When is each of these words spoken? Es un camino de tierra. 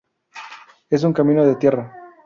Es 0.89 1.03
un 1.03 1.13
camino 1.13 1.45
de 1.45 1.57
tierra. 1.57 1.93